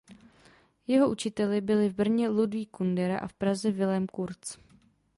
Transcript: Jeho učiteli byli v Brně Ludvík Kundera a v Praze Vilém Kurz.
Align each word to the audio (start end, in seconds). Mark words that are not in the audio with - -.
Jeho 0.87 1.09
učiteli 1.09 1.61
byli 1.61 1.89
v 1.89 1.93
Brně 1.95 2.27
Ludvík 2.29 2.69
Kundera 2.71 3.17
a 3.17 3.27
v 3.27 3.33
Praze 3.33 3.71
Vilém 3.71 4.07
Kurz. 4.07 4.57